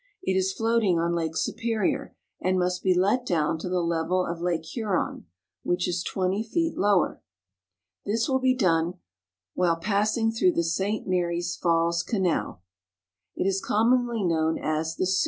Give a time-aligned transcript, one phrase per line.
[0.23, 4.41] It is floating on Lake Superior, and must be let down to the level of
[4.41, 5.27] Lake Huron,
[5.61, 7.21] which is twenty feet lower.
[8.03, 8.95] This will be done
[9.53, 11.07] while passing through the St.
[11.07, 12.63] Marys Falls Canal.
[13.35, 15.17] It is commonly known as the" Soo" Canal, s 1 r